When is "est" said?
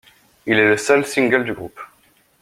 0.57-0.67